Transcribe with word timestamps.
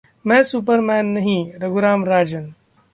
मैं 0.25 0.41
सुपरमैन 0.43 1.05
नहीं: 1.05 1.51
रघुराम 1.55 2.05
राजन 2.05 2.53